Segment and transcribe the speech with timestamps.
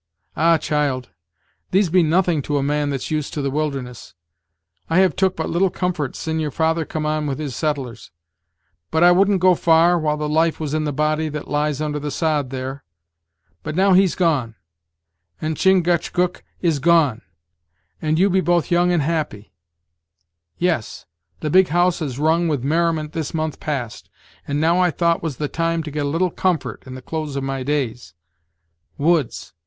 [0.35, 0.57] "Ah!
[0.57, 1.09] child,
[1.69, 4.15] these be nothing to a man that's used to the wilderness.
[4.89, 8.09] I have took but little comfort sin' your father come on with his settlers;
[8.89, 11.99] but I wouldn't go far, while the life was in the body that lies under
[11.99, 12.83] the sod there.
[13.61, 14.55] But now he's gone,
[15.39, 17.21] and Chingachgook Is gone;
[18.01, 19.53] and you be both young and happy.
[20.57, 21.05] Yes!
[21.41, 24.09] the big house has rung with merriment this month past!
[24.47, 27.35] And now I thought was the time to get a little comfort in the close
[27.35, 28.15] of my days.
[28.97, 29.53] Woods!